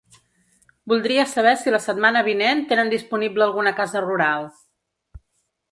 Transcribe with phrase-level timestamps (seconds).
[0.93, 4.51] Voldria saber si la setmana vinent tenen disponible alguna casa rural.